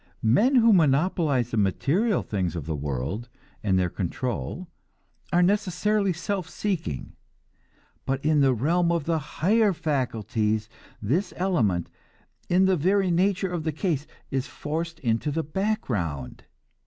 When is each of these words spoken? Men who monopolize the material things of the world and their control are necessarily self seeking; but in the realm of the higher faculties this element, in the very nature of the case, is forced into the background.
Men 0.23 0.55
who 0.55 0.73
monopolize 0.73 1.51
the 1.51 1.57
material 1.57 2.23
things 2.23 2.55
of 2.55 2.65
the 2.65 2.75
world 2.75 3.29
and 3.63 3.77
their 3.77 3.87
control 3.91 4.67
are 5.31 5.43
necessarily 5.43 6.11
self 6.11 6.49
seeking; 6.49 7.13
but 8.07 8.25
in 8.25 8.41
the 8.41 8.51
realm 8.55 8.91
of 8.91 9.03
the 9.03 9.19
higher 9.19 9.73
faculties 9.73 10.67
this 11.03 11.35
element, 11.37 11.87
in 12.49 12.65
the 12.65 12.77
very 12.77 13.11
nature 13.11 13.51
of 13.51 13.63
the 13.63 13.71
case, 13.71 14.07
is 14.31 14.47
forced 14.47 14.99
into 15.01 15.29
the 15.29 15.43
background. 15.43 16.45